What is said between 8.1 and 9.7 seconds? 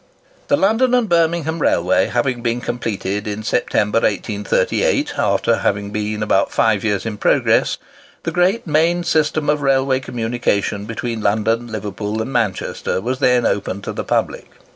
the great main system of